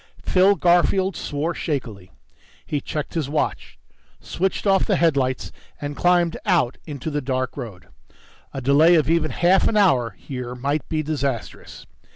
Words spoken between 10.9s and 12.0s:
disastrous.